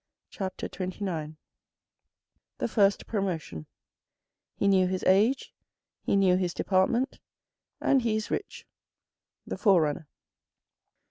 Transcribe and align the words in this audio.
CHAPTER 0.31 0.67
XXIX 0.67 1.37
THE 2.57 2.67
FIRST 2.67 3.05
PROMOTION 3.05 3.67
He 4.55 4.67
knew 4.67 4.87
his 4.87 5.03
age, 5.03 5.53
he 6.01 6.15
knew 6.15 6.37
his 6.37 6.55
department, 6.55 7.19
and 7.79 8.01
he 8.01 8.15
is 8.15 8.31
rich. 8.31 8.65
The 9.45 9.59
Forerunner. 9.59 10.07